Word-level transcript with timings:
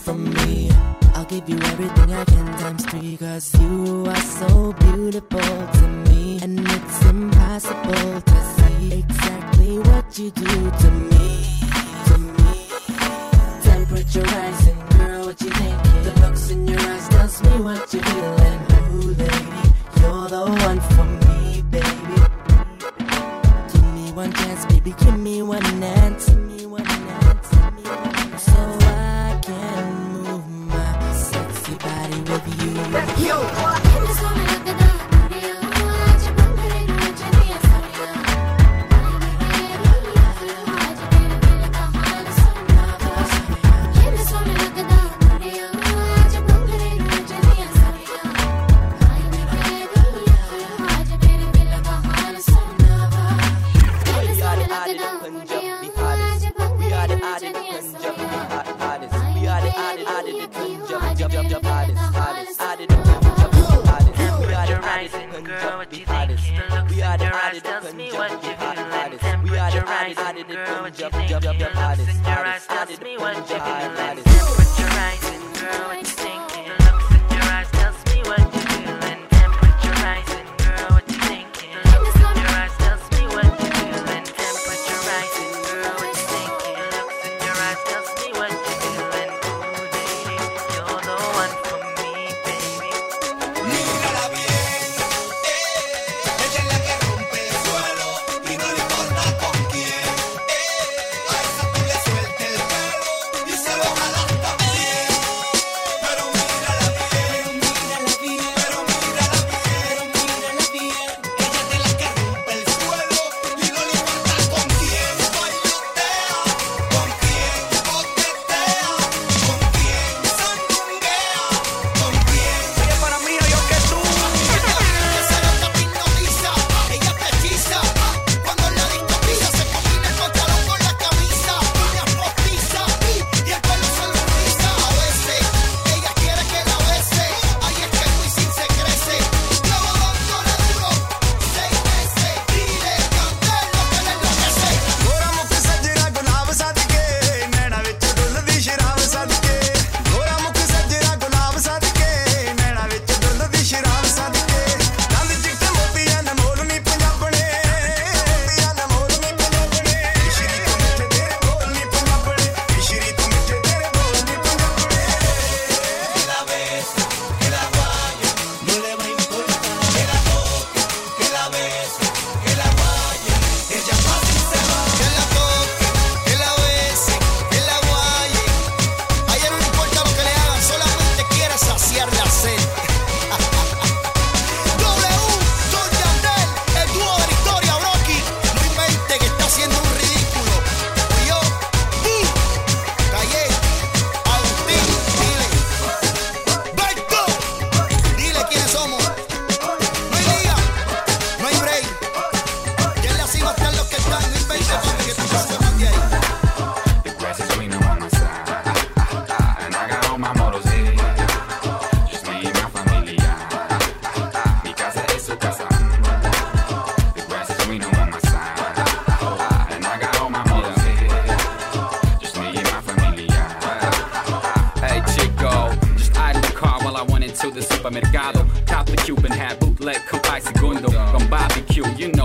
For 0.00 0.14
from 0.14 0.32
me. 0.32 0.70
I'll 1.14 1.26
give 1.26 1.46
you 1.46 1.56
everything 1.56 2.12
I 2.12 2.24
can 2.24 2.46
times 2.58 2.86
three, 2.86 3.18
cause 3.18 3.52
you 3.60 4.06
are 4.06 4.16
so 4.16 4.72
beautiful. 4.72 5.79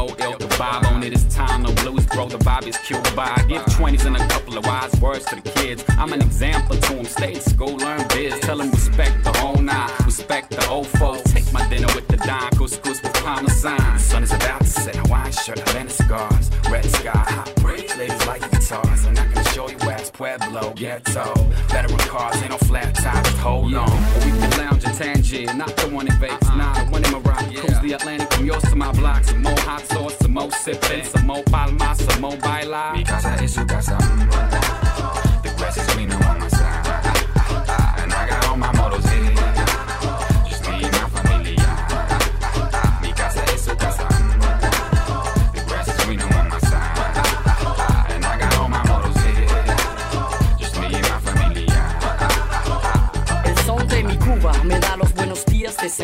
Know, 0.07 0.37
el 0.39 0.47
vibe 0.47 0.85
on 0.93 1.03
it 1.03 1.13
is 1.13 1.23
time. 1.33 1.54
Blues, 1.85 2.07
bro, 2.07 2.27
the 2.27 2.39
vibe 2.39 2.65
is 2.65 2.77
cute. 2.77 3.15
By 3.15 3.35
give 3.47 3.61
20s 3.65 4.05
and 4.05 4.17
a 4.17 4.27
couple 4.27 4.57
of 4.57 4.65
wise 4.65 4.91
words 4.99 5.23
to 5.25 5.35
the 5.35 5.47
kids. 5.51 5.83
I'm 5.99 6.13
an 6.13 6.21
example 6.21 6.75
to 6.75 6.93
them. 6.95 7.05
Stay 7.05 7.35
in 7.35 7.41
school, 7.41 7.75
learn 7.75 8.07
biz. 8.07 8.39
Tell 8.39 8.57
them 8.57 8.71
respect 8.71 9.23
the 9.23 9.31
whole 9.37 9.61
nine, 9.61 9.91
respect 10.03 10.49
the 10.49 10.67
old 10.67 10.87
folks. 10.87 11.31
Take 11.31 11.51
my 11.53 11.67
dinner 11.69 11.87
with 11.93 12.07
the 12.07 12.17
dime, 12.17 12.49
couscous 12.53 13.03
with 13.03 13.13
parmesan. 13.23 13.77
The 13.77 13.99
sun 13.99 14.23
is 14.23 14.33
about 14.33 14.61
to 14.61 14.67
set. 14.67 14.95
Hawaiian 14.95 15.31
shirt, 15.31 15.59
Havana 15.59 15.89
cigars, 15.91 16.49
red 16.71 16.85
sky, 16.85 17.11
hot 17.11 17.53
break. 17.57 17.95
Ladies 17.97 18.25
like 18.25 18.41
guitars, 18.49 19.05
and 19.05 19.19
I 19.19 19.27
can 19.31 19.43
show 19.53 19.69
you 19.69 19.77
where 19.85 19.97
it's 19.97 20.09
Pueblo, 20.09 20.73
ghetto. 20.75 21.33
Veteran 21.69 21.99
cars, 22.09 22.41
ain't 22.41 22.49
no 22.49 22.57
flat 22.57 22.95
tires, 22.95 23.37
hold 23.37 23.75
on. 23.75 23.91
We 24.25 24.31
can 24.31 24.49
lounge 24.57 24.83
in 24.85 24.91
Tangier, 24.91 25.53
not 25.53 25.75
the 25.77 25.89
one 25.89 26.07
in 26.07 26.17
Vegas, 26.19 26.47
nah, 26.49 26.73
the 26.83 26.89
one 26.91 27.05
in 27.05 27.11
Morocco. 27.11 27.61
Cruise 27.61 27.79
the 27.81 27.93
Atlantic 27.93 28.33
from 28.33 28.45
yours 28.47 28.63
to 28.63 28.75
my 28.75 28.91
block. 28.93 29.23
Some 29.23 29.43
more 29.43 29.59
hot 29.59 29.85
sauce, 29.85 30.17
some 30.17 30.33
more 30.33 30.51
sipping, 30.51 31.03
some 31.05 31.27
more 31.27 31.43
palmas, 31.43 31.74
some 31.95 32.21
more 32.21 32.37
baila. 32.37 32.93
Mi 32.93 33.03
casa 33.03 33.35
es 33.35 33.53
su 33.53 33.65
casa. 33.65 33.97
The 35.43 35.49
grass 35.57 35.77
is 35.77 35.93
greener 35.93 36.15
on 36.27 36.39
my 36.39 36.54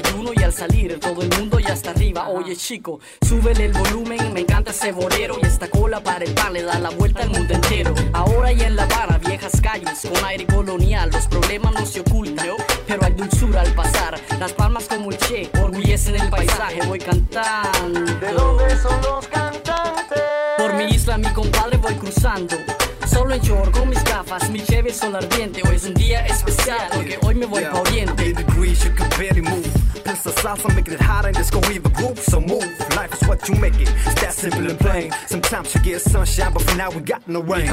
desayuno 0.02 0.32
y 0.36 0.44
al 0.44 0.54
salir 0.54 1.00
todo 1.00 1.22
el 1.22 1.30
mundo 1.38 1.60
ya 1.60 1.74
está 1.74 1.92
arriba. 1.92 2.28
Oye 2.30 2.56
chico, 2.56 3.00
súbele 3.28 3.66
el 3.66 3.74
volumen, 3.74 4.34
me 4.34 4.42
encanta 4.42 4.72
ese 4.72 4.92
bolero 4.92 5.38
y 5.42 5.46
esta 5.46 5.70
cola 5.70 6.02
para 6.02 6.26
el 6.26 6.34
pan 6.34 6.54
le 6.54 6.64
da 6.64 6.80
la 6.80 6.90
vuelta 6.90 7.24
al 7.24 7.30
mundo 7.30 7.54
entero. 7.54 7.94
Ahora 8.14 8.52
ya 8.52 8.68
en 8.68 8.76
La 8.76 8.84
Habana, 8.84 9.18
viejas 9.18 9.60
calles 9.62 10.02
con 10.02 10.26
aire 10.26 10.46
colonial, 10.46 11.10
los 11.12 11.28
problemas 11.28 11.74
no 11.74 11.86
se 11.86 12.02
ocultan, 12.02 12.48
pero 12.88 13.06
hay 13.06 13.14
dulzura 13.14 13.62
al 13.62 13.74
pasar. 13.74 14.20
Las 14.40 14.54
palmas 14.54 14.86
como 14.88 15.12
el 15.12 15.18
Che, 15.18 15.50
orgullecen 15.62 16.16
el 16.16 16.30
paisaje, 16.30 16.80
voy 16.88 17.00
cantando. 17.00 18.00
¿De 18.00 18.32
dónde 18.34 18.78
son 18.78 19.02
los 19.02 19.28
cantantes? 19.28 20.22
Por 20.58 20.74
mi 20.74 20.86
isla, 20.86 21.18
mi 21.18 21.32
compadre 21.34 21.78
voy 21.78 21.94
cruzando. 21.96 22.56
Solo 23.08 23.34
en 23.34 23.42
short 23.42 23.72
con 23.72 23.90
mis 23.90 24.04
gafas, 24.04 24.50
mi 24.50 24.62
cheve 24.62 24.94
sol 24.94 25.16
ardiente. 25.16 25.62
Hoy 25.68 25.76
es 25.76 25.84
un 25.84 25.94
día 25.94 26.26
especial 26.26 26.88
porque 26.94 27.18
hoy 27.22 27.36
me 27.36 27.46
voy 27.46 27.64
pa' 27.64 27.82
oriente. 27.82 28.34
80 30.12 30.24
degrees, 30.24 30.26
you 30.26 30.32
can 30.32 30.32
barely 30.32 30.32
move. 30.32 30.32
Plus 30.32 30.34
the 30.34 30.42
salsa 30.42 30.76
making 30.76 30.94
it 30.94 31.02
hot 31.02 31.26
and 31.26 31.36
this 31.36 31.50
gon' 31.50 31.62
leave 31.64 31.86
a 31.86 31.90
groove. 31.90 32.20
So 32.20 32.42
move, 32.42 32.80
life 32.96 33.14
is 33.14 33.28
what 33.28 33.50
you 33.50 33.56
make 33.56 33.76
it. 33.76 33.90
It's 33.90 34.22
that 34.22 34.34
simple 34.34 34.70
and 34.70 34.80
plain. 34.80 35.12
Sometimes 35.28 35.76
you 35.76 35.82
get 35.82 36.02
sunshine, 36.02 36.54
but 36.54 36.62
for 36.64 36.78
now 36.78 36.92
we 36.92 37.02
got 37.02 37.28
no 37.28 37.42
rain. 37.42 37.70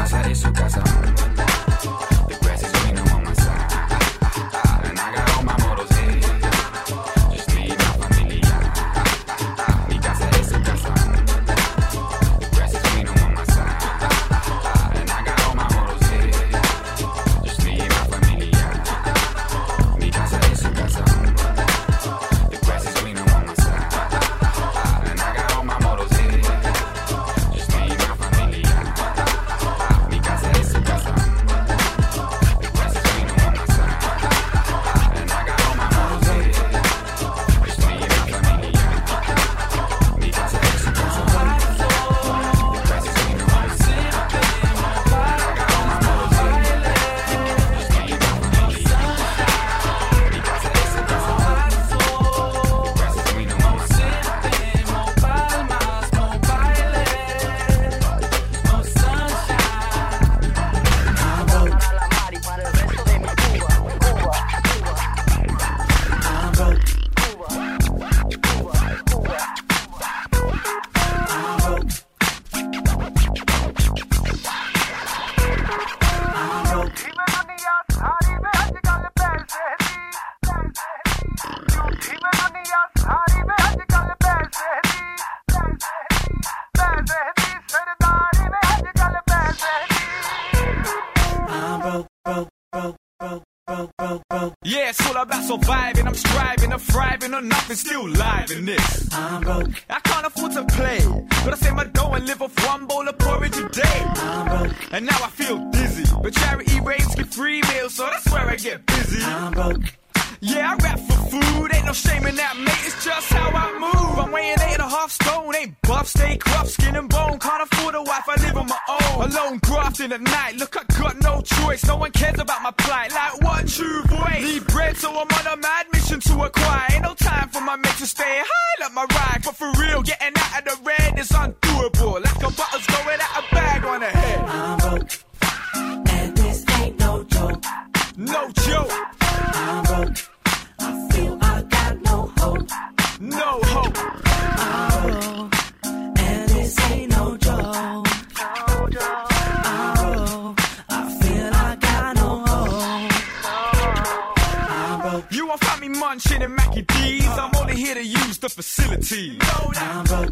Facility. 158.58 159.38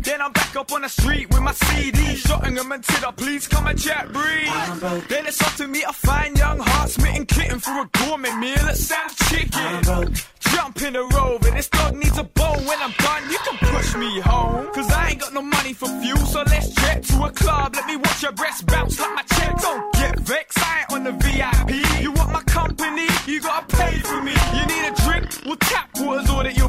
Then 0.00 0.21
I'm 0.21 0.33
back 0.33 0.56
up 0.56 0.73
on 0.73 0.83
the 0.83 0.88
street 0.88 1.28
with 1.30 1.42
my 1.42 1.52
CD, 1.52 2.16
shotting 2.16 2.54
them 2.54 2.73
until 2.73 3.00
the 3.00 3.12
police 3.12 3.47
come 3.47 3.68
and 3.68 3.80
chat 3.80 4.12
breathe. 4.12 5.09
Then 5.09 5.26
it's 5.26 5.40
up 5.40 5.54
to 5.59 5.68
me, 5.68 5.85
a 5.85 5.92
fine 5.92 6.35
young 6.35 6.59
heart 6.59 6.90
smitten 6.90 7.25
kitten 7.26 7.61
for 7.61 7.71
a 7.71 7.88
gourmet 7.92 8.35
meal 8.35 8.59
at 8.59 8.76
Sam's 8.76 9.14
Chicken. 9.30 10.14
Jump 10.40 10.83
in 10.83 10.95
the 10.95 11.04
rover, 11.14 11.50
this 11.50 11.68
dog 11.68 11.95
needs 11.95 12.18
a 12.18 12.25
bone. 12.25 12.64
When 12.66 12.78
I'm 12.83 12.95
done, 12.99 13.30
you 13.30 13.38
can 13.47 13.59
push 13.59 13.95
me 13.95 14.18
home. 14.18 14.73
Cause 14.75 14.90
I 14.90 15.11
ain't 15.11 15.21
got 15.21 15.33
no 15.33 15.42
money 15.42 15.73
for 15.73 15.88
fuel, 16.00 16.18
so 16.18 16.42
let's 16.47 16.71
jet 16.71 17.04
to 17.04 17.25
a 17.25 17.30
club. 17.30 17.75
Let 17.76 17.87
me 17.87 17.97
watch 17.97 18.23
your 18.25 18.33
breast 18.33 18.66
bounce 18.66 18.99
like 18.99 19.14
my 19.14 19.23
check. 19.23 19.56
Don't 19.61 19.95
get 19.95 20.18
vexed, 20.18 20.59
I 20.59 20.80
ain't 20.80 20.92
on 20.92 21.04
the 21.04 21.12
VIP. 21.12 22.02
You 22.02 22.11
want 22.11 22.33
my 22.33 22.42
company, 22.42 23.06
you 23.26 23.40
gotta 23.40 23.66
pay 23.76 23.99
for 24.00 24.21
me. 24.23 24.35
You 24.56 24.66
need 24.66 24.85
a 24.90 24.95
drink? 25.04 25.26
Well, 25.47 25.56
tap 25.61 25.90
water's 25.97 26.28
all 26.30 26.42
that 26.42 26.56
you'll 26.56 26.65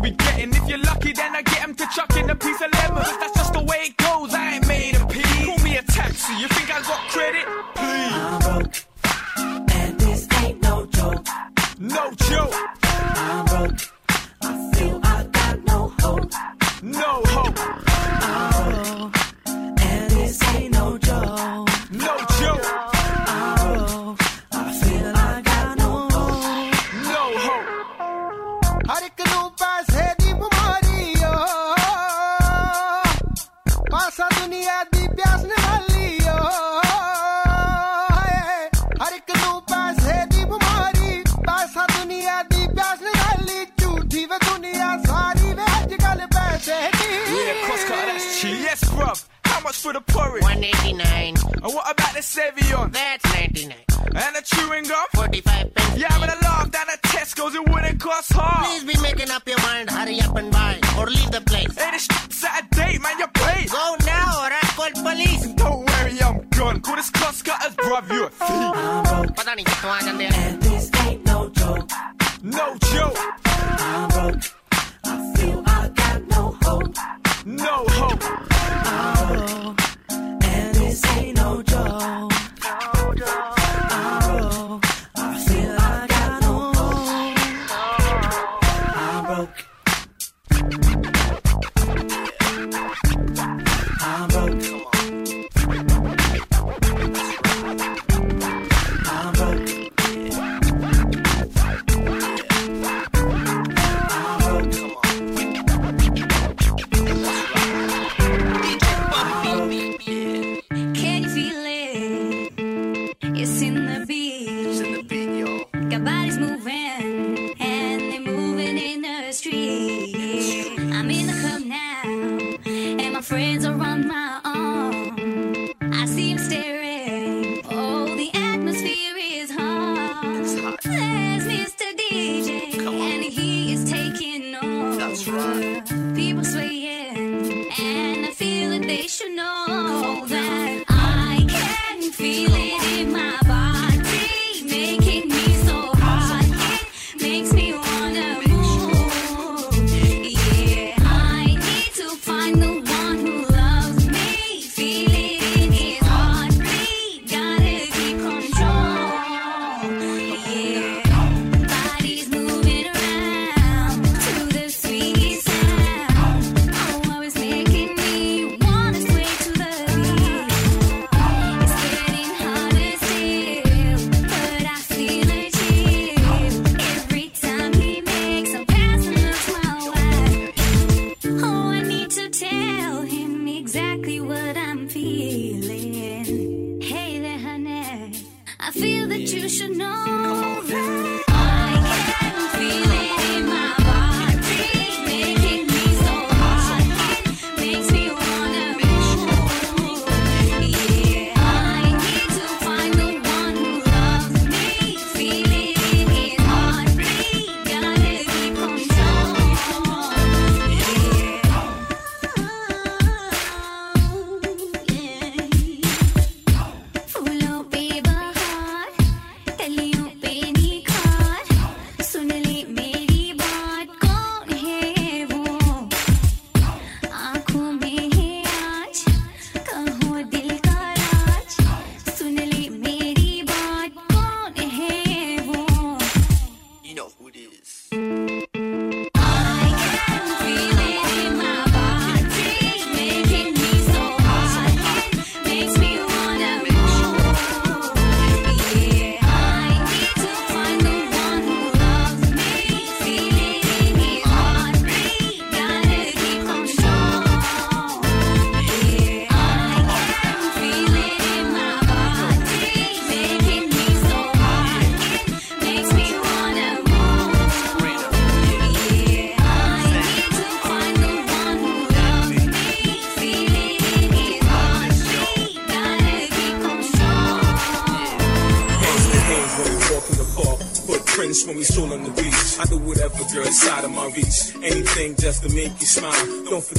Savion. 52.22 52.92
That's 52.92 53.24
99. 53.34 53.76
And 54.16 54.36
a 54.36 54.42
chewing 54.42 54.84
gum. 54.84 55.06
45 55.14 55.74
pence. 55.74 55.98
Yeah, 55.98 56.18
but 56.20 56.30
a 56.30 56.38
love 56.44 56.72
that 56.72 56.90
at 56.90 57.36
goes, 57.36 57.54
it 57.54 57.70
wouldn't 57.70 58.00
cost 58.00 58.34
half. 58.34 58.66
Please 58.66 58.84
be 58.84 59.00
making 59.02 59.30
up 59.30 59.48
your 59.48 59.60
mind. 59.60 59.90
Hurry 59.90 60.20
up 60.22 60.36
and 60.36 60.52
buy 60.52 60.80
or 60.98 61.08
leave 61.08 61.32
the 61.32 61.42
place. 61.42 61.76
It 61.78 61.94
is 61.94 62.08
Saturday, 62.30 62.98
man, 62.98 63.20
you're 63.20 63.28
paid. 63.28 63.70
Go 63.70 63.96
now 64.06 64.44
or 64.44 64.52
I'll 64.52 64.72
call 64.76 65.04
police. 65.04 65.46
Don't 65.54 65.86
worry, 65.86 66.22
I'm 66.22 66.48
gone. 66.50 66.80
Go 66.80 66.96
this 66.96 67.12
Costco, 67.12 67.52
I'll 67.54 67.72
drive 67.72 68.12
you 68.12 68.26
a 68.26 68.30
thief. 68.30 68.48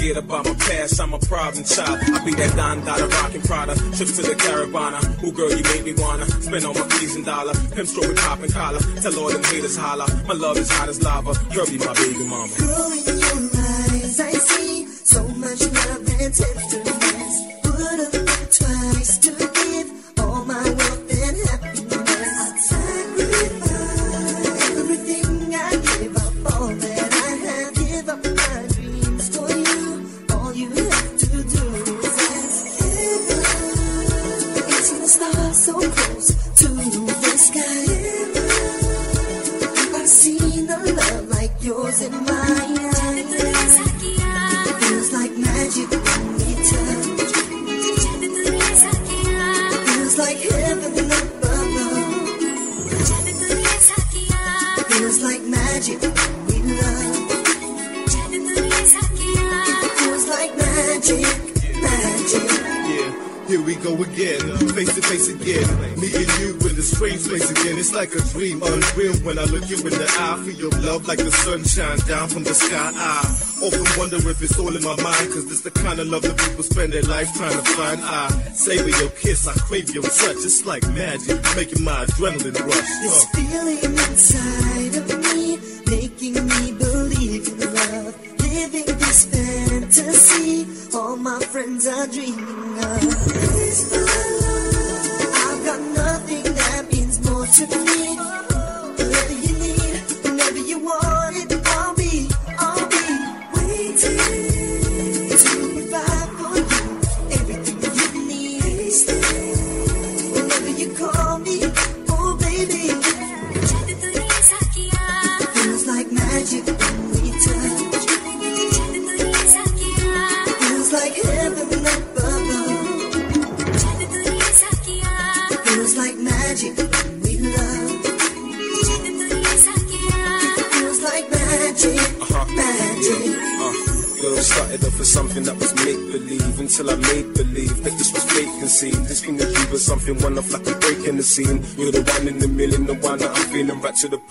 forget 0.08 0.24
about 0.24 0.44
my 0.44 0.54
past. 0.54 1.00
I'm 1.00 1.12
a 1.12 1.18
problem 1.18 1.64
child. 1.64 1.98
I 2.02 2.24
be 2.24 2.34
that 2.34 2.56
Don 2.56 2.84
Dada 2.84 3.06
rockin' 3.08 3.42
Prada. 3.42 3.74
Trip 3.74 4.08
to 4.08 4.22
the 4.22 4.34
Caravana. 4.36 5.00
Ooh, 5.24 5.32
girl, 5.32 5.50
you 5.50 5.62
made 5.64 5.84
me 5.84 5.94
wanna 6.02 6.26
spend 6.26 6.64
all 6.64 6.74
my 6.74 6.88
fees 6.96 7.16
and 7.16 7.24
dollar. 7.24 7.54
Pimp 7.74 7.88
stroke 7.88 8.08
with 8.08 8.18
poppin' 8.18 8.44
and 8.44 8.52
collar. 8.52 8.80
Tell 9.02 9.18
all 9.18 9.30
them 9.30 9.44
haters 9.44 9.76
holla. 9.76 10.06
My 10.26 10.34
love 10.34 10.56
is 10.56 10.70
hot 10.70 10.88
as 10.88 11.02
lava. 11.02 11.34
Girl, 11.54 11.66
be 11.66 11.78
my 11.78 11.92
baby 11.94 12.24
mama. 12.24 12.52
Girl, 12.58 13.57
like 67.98 68.14
a 68.14 68.20
dream 68.30 68.62
unreal 68.62 69.16
when 69.26 69.40
I 69.40 69.44
look 69.46 69.68
you 69.68 69.76
in 69.76 69.90
the 69.90 70.06
eye. 70.20 70.40
Feel 70.44 70.54
your 70.54 70.70
love 70.86 71.08
like 71.08 71.18
the 71.18 71.32
sunshine 71.32 71.98
down 72.06 72.28
from 72.28 72.44
the 72.44 72.54
sky. 72.54 72.92
I 72.94 73.26
often 73.60 73.98
wonder 73.98 74.16
if 74.30 74.40
it's 74.40 74.56
all 74.56 74.70
in 74.70 74.84
my 74.84 74.94
mind, 75.02 75.32
cause 75.32 75.50
it's 75.50 75.62
the 75.62 75.72
kind 75.72 75.98
of 75.98 76.06
love 76.06 76.22
that 76.22 76.38
people 76.38 76.62
spend 76.62 76.92
their 76.92 77.02
life 77.02 77.28
trying 77.34 77.58
to 77.58 77.64
find. 77.72 78.00
I 78.00 78.28
savor 78.54 78.90
your 79.02 79.10
kiss, 79.10 79.48
I 79.48 79.54
crave 79.54 79.90
your 79.90 80.04
touch. 80.04 80.36
It's 80.46 80.64
like 80.64 80.86
magic, 80.94 81.42
making 81.56 81.82
my 81.82 82.04
adrenaline 82.04 82.54
rush. 82.70 82.88
This 83.02 83.24
feeling 83.34 83.78
inside. 83.82 84.67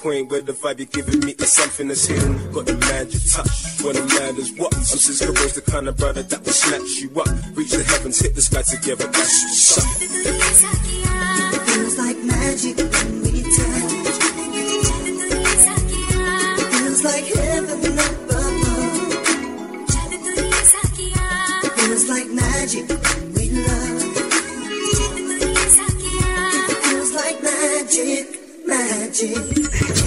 point 0.08 0.32
where 0.32 0.40
the 0.42 0.54
vibe 0.54 0.80
you're 0.80 0.88
giving 0.88 1.20
me 1.20 1.34
is 1.34 1.52
something 1.52 1.90
that's 1.90 2.06
hidden. 2.06 2.34
Got 2.54 2.66
the 2.66 2.78
magic 2.78 3.22
touch, 3.30 3.84
what 3.84 3.98
a 3.98 4.04
man 4.16 4.38
is 4.38 4.54
what. 4.58 4.74
I'm 4.74 4.84
Cisco 4.84 5.34
Rose, 5.34 5.54
the 5.54 5.62
kind 5.70 5.86
of 5.90 5.98
brother 5.98 6.24
that 6.24 6.40
will 6.46 6.54
snatch 6.54 7.02
you 7.02 7.10
up. 7.20 7.28
Reach 7.58 7.72
the 7.72 7.84
heavens, 7.84 8.22
hit 8.22 8.34
the 8.34 8.42
sky 8.42 8.62
together, 8.62 9.06
that's 9.08 9.44
what's 9.44 9.78
up. 9.78 9.84
It 10.00 11.62
feels 11.68 11.98
like 11.98 12.18
magic 12.24 12.78
when 12.78 13.22
we 13.24 13.44
touch. 13.52 13.92
It 16.62 16.68
feels 16.72 17.02
like 17.04 17.26
heaven 17.26 18.00
up 18.00 18.16
above. 18.32 18.56
It 21.66 21.72
feels 21.80 22.08
like 22.08 22.28
magic 22.32 22.88
when 22.88 23.34
we 23.36 23.46
love. 23.60 24.00
It 26.72 26.78
feels 26.88 27.12
like 27.14 27.38
magic 27.44 28.37
magic. 28.88 30.07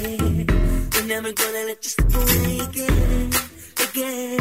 We're 0.00 1.06
never 1.06 1.32
gonna 1.32 1.64
let 1.66 1.82
you 1.82 1.90
slip 1.90 2.14
away 2.14 2.58
again, 2.60 3.32
again. 3.88 4.38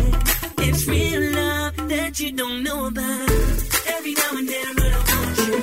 It's 0.60 0.88
real 0.88 1.34
love 1.34 1.90
that 1.90 2.20
you 2.20 2.32
don't 2.34 2.62
know 2.62 2.86
about. 2.86 3.32
Every 3.88 4.14
now 4.14 4.38
and 4.38 4.48
then, 4.48 4.76
but 4.76 4.86
I 4.86 5.02
want 5.10 5.38
you. 5.40 5.56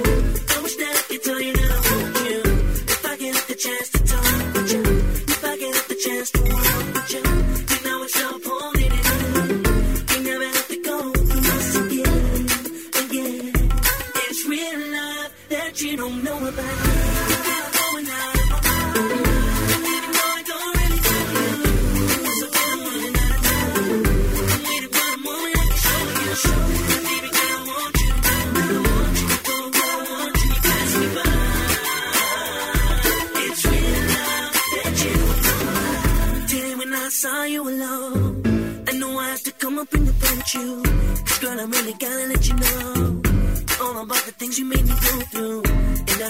I 0.51 0.63
wish 0.63 0.77
that 0.83 0.95
I 0.99 1.03
could 1.09 1.23
tell 1.23 1.41
you 1.41 1.53
that 1.53 1.71
I 1.71 1.81
want 1.95 2.17
you. 2.29 2.41
If 2.93 3.07
I 3.07 3.17
get 3.19 3.37
the 3.47 3.55
chance 3.55 3.89
to 3.91 3.99
talk 4.05 4.55
with 4.55 4.73
you, 4.73 4.83
if 5.33 5.45
I 5.45 5.57
get 5.59 5.75
the 5.89 5.95
chance 5.95 6.31
to. 6.33 6.43
Walk 6.43 6.64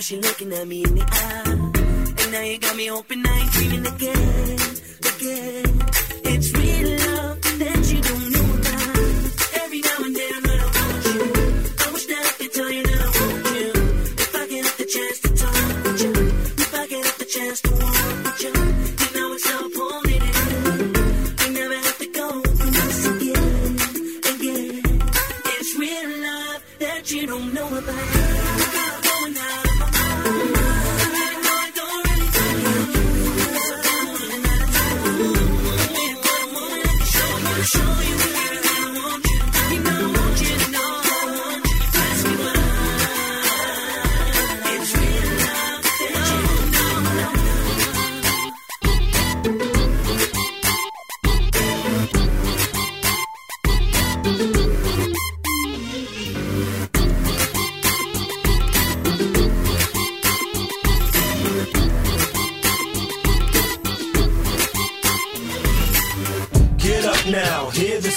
she 0.04 0.20
looking 0.20 0.52
at 0.52 0.68
me 0.68 0.84
in 0.84 0.96
the 0.96 1.02
eye. 1.02 1.44
And 1.46 2.32
now 2.32 2.42
you 2.42 2.58
got 2.58 2.76
me 2.76 2.90
open 2.90 3.22
night 3.22 3.50
dreaming 3.52 3.86
again, 3.86 4.58
again. 5.16 5.63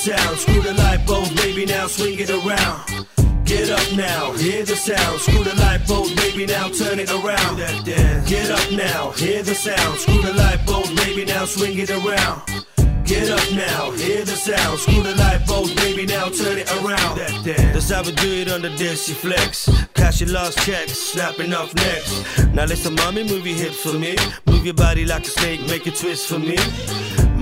Sound. 0.08 0.38
Screw 0.40 0.62
the 0.62 0.74
light 0.74 1.06
bulb, 1.06 1.36
baby, 1.36 1.66
now 1.66 1.88
swing 1.88 2.20
it 2.20 2.30
around. 2.30 3.08
Get 3.46 3.70
up 3.70 3.96
now, 3.96 4.34
hear 4.34 4.64
the 4.64 4.76
sound. 4.76 5.22
Screw 5.22 5.44
the 5.44 5.56
light 5.56 5.88
bulb, 5.88 6.16
baby, 6.16 6.46
now 6.46 6.70
turn 6.70 7.00
it 7.00 7.10
around. 7.12 7.58
Get 8.26 8.52
up 8.52 8.72
now, 8.72 9.12
hear 9.12 9.44
the 9.44 9.56
sound. 9.56 10.00
Screw 10.00 10.22
the 10.22 10.34
light 10.34 10.66
bulb, 10.66 10.88
baby, 10.98 11.26
now 11.26 11.46
swing 11.46 11.78
it 11.78 11.90
around. 11.90 12.42
Get 13.06 13.30
up 13.30 13.52
now, 13.54 13.92
hear 13.92 14.26
the 14.26 14.36
sound. 14.36 14.80
Screw 14.80 15.02
the 15.02 15.16
light 15.16 15.46
bulb, 15.48 15.74
baby, 15.78 16.06
now 16.06 16.28
turn 16.30 16.58
it 16.58 16.70
around. 16.78 17.18
That's 17.46 17.90
how 17.90 18.04
we 18.04 18.12
do 18.12 18.32
it 18.42 18.52
on 18.52 18.62
the 18.62 18.70
Desi 18.70 19.14
Flex. 19.14 19.70
Cash 19.94 20.22
your 20.22 20.32
lost 20.32 20.60
checks, 20.60 20.94
snapping 20.94 21.54
off 21.54 21.74
necks. 21.76 22.46
Now 22.54 22.66
listen, 22.66 22.96
mommy, 22.96 23.24
move 23.24 23.48
your 23.48 23.58
hips 23.58 23.82
for 23.82 23.98
me. 23.98 24.18
Move 24.46 24.66
your 24.66 24.74
body 24.74 25.06
like 25.06 25.24
a 25.24 25.30
snake, 25.30 25.66
make 25.68 25.88
a 25.88 25.92
twist 25.92 26.28
for 26.28 26.40
me. 26.40 26.58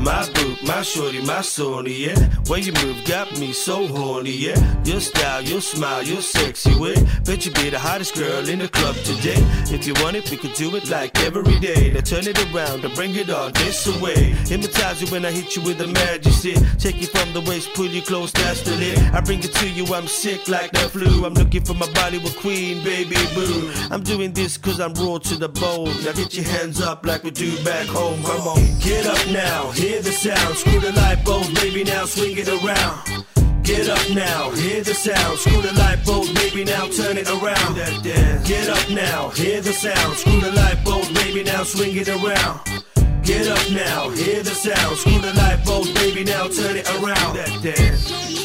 My 0.06 0.30
boot, 0.34 0.62
my 0.62 0.84
shorty, 0.84 1.20
my 1.22 1.40
Sony, 1.40 2.06
yeah. 2.06 2.30
Way 2.48 2.60
you 2.60 2.74
move 2.74 3.04
got 3.06 3.40
me 3.40 3.52
so 3.54 3.88
horny, 3.88 4.30
yeah. 4.30 4.84
Your 4.84 5.00
style, 5.00 5.42
your 5.42 5.62
smile, 5.62 6.04
your 6.04 6.22
sexy 6.22 6.78
way. 6.78 6.94
Bet 7.26 7.44
you 7.44 7.52
be 7.54 7.72
the 7.72 7.80
hottest 7.80 8.14
girl 8.14 8.48
in 8.48 8.60
the 8.60 8.68
club 8.68 8.96
today. 8.98 9.42
If 9.74 9.88
you 9.88 9.96
want 10.04 10.16
it, 10.16 10.30
we 10.30 10.38
could 10.38 10.54
do 10.54 10.76
it 10.76 10.92
like 10.92 11.18
every 11.22 11.60
day. 11.60 11.92
Now 11.92 12.02
turn 12.02 12.28
it 12.28 12.38
around 12.54 12.86
and 12.86 12.94
bring 12.94 13.16
it 13.16 13.32
all 13.32 13.50
this 13.50 13.88
away. 13.98 14.36
Hypnotize 14.46 15.02
you 15.02 15.08
when 15.08 15.26
I 15.26 15.32
hit 15.32 15.56
you 15.56 15.64
with 15.64 15.80
the 15.80 15.88
majesty. 15.88 16.54
Take 16.78 17.02
you 17.02 17.08
from 17.08 17.34
the 17.34 17.42
waist, 17.42 17.74
pull 17.74 17.88
you 17.88 18.04
close, 18.04 18.32
that's 18.32 18.62
the 18.62 18.76
lid. 18.76 19.00
I 19.12 19.22
bring 19.22 19.40
it 19.40 19.56
to 19.56 19.68
you, 19.68 19.92
I'm 19.92 20.06
sick 20.06 20.48
like 20.48 20.70
the 20.72 20.88
flu. 20.88 21.26
I'm 21.26 21.34
looking 21.34 21.66
for 21.66 21.74
my 21.74 21.92
body 21.94 22.20
with 22.20 22.38
queen, 22.38 22.84
baby 22.84 23.16
boo. 23.34 23.72
I'm 23.90 24.04
doing 24.04 24.34
this 24.34 24.56
cause 24.56 24.80
I'm 24.80 24.94
raw 24.94 25.18
to 25.18 25.36
the 25.36 25.50
bone. 25.50 25.90
Now 26.04 26.12
get 26.12 26.36
your 26.36 26.46
hands 26.46 26.80
up 26.80 27.08
like 27.08 27.24
we 27.24 27.32
do 27.32 27.58
back 27.64 27.88
home. 27.88 28.22
Come 28.22 28.42
on, 28.42 28.80
get 28.82 29.08
up 29.08 29.28
now, 29.34 29.72
hear 29.96 30.04
the 30.04 30.12
sound. 30.12 30.58
Screw 30.58 30.80
the 30.80 30.92
light 30.92 31.24
bulb, 31.24 31.54
baby, 31.56 31.84
now 31.84 32.06
swing 32.06 32.38
it 32.38 32.50
around. 32.50 33.26
Get 33.64 33.88
up 33.88 34.10
now, 34.14 34.52
hear 34.52 34.84
the 34.84 34.94
sound. 34.94 35.40
Screw 35.40 35.62
the 35.62 35.74
light 35.74 36.06
bulb, 36.06 36.28
baby, 36.36 36.66
now 36.66 36.88
turn 36.88 37.18
it 37.18 37.30
around. 37.30 37.76
Get 38.44 38.70
up 38.70 38.90
now, 38.90 39.30
hear 39.30 39.62
the 39.62 39.74
sound. 39.74 40.18
Screw 40.18 40.42
the 40.42 40.52
light 40.52 40.84
bulb, 40.84 41.14
baby, 41.14 41.44
now 41.44 41.64
swing 41.64 41.96
it 41.96 42.10
around. 42.10 42.60
Get 43.24 43.48
up 43.48 43.72
now, 43.72 44.10
hear 44.10 44.44
the 44.44 44.56
sound. 44.66 44.98
Screw 44.98 45.20
the 45.20 45.34
light 45.34 45.64
bulb, 45.66 45.88
baby, 45.96 46.24
now 46.26 46.48
turn 46.48 46.76
it 46.76 46.88
around. 47.00 48.45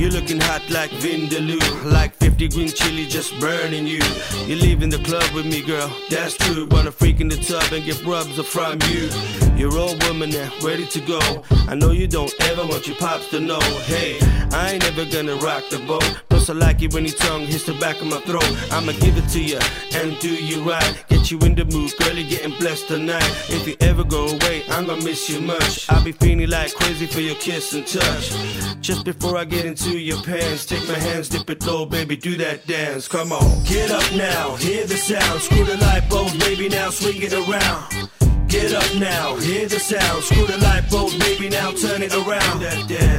You're 0.00 0.12
looking 0.12 0.40
hot 0.40 0.62
like 0.70 0.90
Vindaloo, 0.92 1.60
like 1.92 2.14
50 2.14 2.48
green 2.48 2.68
chili 2.68 3.04
just 3.04 3.38
burning 3.38 3.86
you. 3.86 4.00
You're 4.46 4.56
leaving 4.56 4.88
the 4.88 4.96
club 5.04 5.30
with 5.32 5.44
me, 5.44 5.60
girl, 5.60 5.92
that's 6.08 6.38
true. 6.38 6.66
Wanna 6.70 6.90
freak 6.90 7.20
in 7.20 7.28
the 7.28 7.36
tub 7.36 7.70
and 7.70 7.84
get 7.84 8.02
rubs 8.06 8.40
from 8.48 8.78
you. 8.88 9.10
You're 9.56 9.78
all 9.78 9.94
woman 10.08 10.30
now, 10.30 10.50
ready 10.62 10.86
to 10.86 11.00
go. 11.02 11.44
I 11.68 11.74
know 11.74 11.90
you 11.90 12.06
don't 12.08 12.32
ever 12.44 12.64
want 12.64 12.86
your 12.86 12.96
pops 12.96 13.28
to 13.28 13.40
know. 13.40 13.60
Hey, 13.84 14.18
I 14.52 14.70
ain't 14.72 14.84
never 14.84 15.04
gonna 15.04 15.36
rock 15.36 15.64
the 15.68 15.80
boat. 15.80 16.29
Plus, 16.40 16.48
I 16.48 16.54
like 16.54 16.80
it 16.80 16.94
when 16.94 17.04
your 17.04 17.14
tongue 17.16 17.42
hits 17.42 17.64
the 17.64 17.74
back 17.74 18.00
of 18.00 18.06
my 18.06 18.18
throat. 18.20 18.72
I'ma 18.72 18.92
give 18.92 19.18
it 19.18 19.28
to 19.28 19.42
you 19.42 19.58
and 19.92 20.18
do 20.20 20.30
you 20.30 20.62
right. 20.62 21.04
Get 21.08 21.30
you 21.30 21.38
in 21.40 21.54
the 21.54 21.66
mood, 21.66 21.92
girl, 21.98 22.16
you're 22.16 22.30
getting 22.30 22.56
blessed 22.58 22.88
tonight. 22.88 23.28
If 23.50 23.68
you 23.68 23.76
ever 23.80 24.04
go 24.04 24.26
away, 24.26 24.64
I'm 24.70 24.86
gonna 24.86 25.04
miss 25.04 25.28
you 25.28 25.42
much. 25.42 25.90
I'll 25.90 26.02
be 26.02 26.12
feeling 26.12 26.48
like 26.48 26.74
crazy 26.74 27.06
for 27.06 27.20
your 27.20 27.34
kiss 27.34 27.74
and 27.74 27.86
touch. 27.86 28.32
Just 28.80 29.04
before 29.04 29.36
I 29.36 29.44
get 29.44 29.66
into 29.66 29.98
your 29.98 30.22
pants, 30.22 30.64
take 30.64 30.88
my 30.88 30.98
hands, 30.98 31.28
dip 31.28 31.50
it 31.50 31.62
low, 31.66 31.84
baby, 31.84 32.16
do 32.16 32.36
that 32.38 32.66
dance. 32.66 33.06
Come 33.06 33.32
on, 33.32 33.62
get 33.64 33.90
up 33.90 34.10
now, 34.14 34.56
hear 34.56 34.86
the 34.86 34.96
sound. 34.96 35.42
Screw 35.42 35.64
the 35.64 35.76
light 35.76 36.08
bulb, 36.08 36.32
baby, 36.38 36.70
now 36.70 36.88
swing 36.88 37.20
it 37.20 37.34
around. 37.34 38.29
Get 38.50 38.72
up 38.74 38.94
now, 38.96 39.36
hear 39.36 39.68
the 39.68 39.78
sound. 39.78 40.24
Screw 40.24 40.44
the 40.44 40.58
light 40.58 40.90
bulb, 40.90 41.12
baby, 41.20 41.48
now 41.48 41.70
turn 41.70 42.02
it 42.02 42.12
around. 42.12 42.58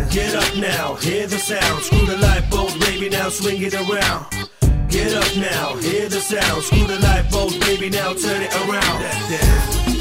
Get 0.09 0.35
up 0.35 0.57
now, 0.57 0.95
hear 0.95 1.25
the 1.25 1.39
sound. 1.39 1.83
Screw 1.83 2.05
the 2.05 2.17
light 2.17 2.49
bulb, 2.51 2.77
baby, 2.81 3.07
now 3.07 3.29
swing 3.29 3.61
it 3.61 3.73
around. 3.73 4.25
Get 4.89 5.13
up 5.13 5.37
now, 5.37 5.77
hear 5.77 6.09
the 6.09 6.19
sound. 6.19 6.63
Screw 6.63 6.85
the 6.85 6.99
light 6.99 7.31
bulb, 7.31 7.57
baby, 7.61 7.89
now 7.89 8.13
turn 8.13 8.41
it 8.41 8.53
around. 8.67 10.00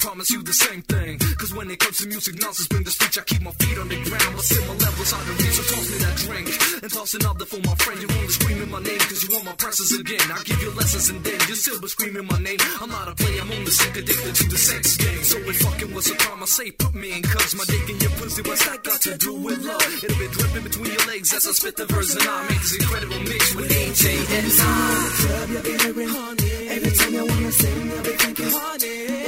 Promise 0.00 0.30
you 0.30 0.42
the 0.42 0.52
same 0.52 0.82
thing. 0.82 1.18
Cause 1.36 1.52
when 1.54 1.70
it 1.70 1.78
comes 1.78 1.98
to 1.98 2.08
music 2.08 2.40
nonsense, 2.40 2.66
bring 2.68 2.84
the 2.84 2.90
speech. 2.90 3.18
I 3.20 3.22
keep 3.22 3.42
my 3.42 3.52
feet 3.60 3.76
on 3.78 3.88
the 3.88 4.00
ground, 4.08 4.32
but 4.32 4.44
still 4.44 4.64
my 4.64 4.76
levels 4.80 5.12
out 5.12 5.20
of 5.20 5.36
reach. 5.36 5.56
So 5.60 5.64
toss 5.68 5.86
me 5.92 5.96
that 6.00 6.16
drink 6.24 6.46
and 6.82 6.90
toss 6.90 7.12
another 7.14 7.44
for 7.44 7.60
my 7.60 7.76
friend. 7.76 8.00
You're 8.00 8.10
only 8.16 8.32
screaming 8.32 8.70
my 8.72 8.80
name 8.80 8.98
cause 8.98 9.20
you 9.22 9.30
want 9.36 9.44
my 9.44 9.56
presence 9.60 9.92
again. 9.92 10.24
I 10.32 10.40
give 10.48 10.60
you 10.64 10.72
lessons 10.72 11.12
and 11.12 11.20
then 11.22 11.38
you 11.46 11.54
still 11.54 11.78
be 11.80 11.88
screaming 11.88 12.26
my 12.26 12.40
name. 12.40 12.58
I'm 12.80 12.88
not 12.88 13.12
a 13.12 13.14
player, 13.14 13.44
I'm 13.44 13.52
only 13.52 13.70
sick 13.70 13.94
addicted 13.94 14.34
to 14.40 14.44
the 14.48 14.58
sex 14.58 14.96
game. 14.96 15.22
So 15.22 15.36
if 15.44 15.56
fucking 15.60 15.92
was 15.92 16.08
a 16.10 16.16
crime, 16.16 16.42
I 16.42 16.48
say 16.48 16.70
put 16.72 16.94
me 16.96 17.12
in 17.12 17.22
cause 17.22 17.52
my 17.54 17.64
dick 17.68 17.84
in 17.92 18.00
your 18.00 18.12
pussy, 18.16 18.40
what's 18.48 18.64
that 18.64 18.80
got 18.82 19.00
to 19.04 19.12
do 19.20 19.36
with 19.36 19.60
love? 19.60 19.84
It'll 20.00 20.16
be 20.16 20.28
dripping 20.32 20.64
between 20.64 20.92
your 20.96 21.06
legs 21.12 21.28
as 21.36 21.44
I 21.44 21.52
spit 21.52 21.76
the 21.76 21.84
verse 21.86 22.16
and 22.16 22.24
I 22.24 22.48
make 22.48 22.60
this 22.64 22.74
incredible 22.80 23.20
mix 23.20 23.54
with 23.54 23.68
AJ 23.68 24.04
and 24.16 24.48
I. 24.48 25.10
club, 25.20 25.48
you'll 25.52 25.64
be 25.68 25.74
hearing 25.76 26.08
honey. 26.08 26.56
Every 26.72 26.92
time 26.96 27.12
you 27.12 27.24
wanna 27.28 27.52
sing, 27.52 27.78
you'll 27.84 28.02
be 28.02 28.14
thinking 28.16 28.48
honey. 28.48 29.19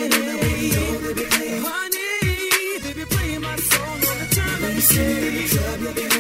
Time. 4.95 5.33
When 5.95 6.12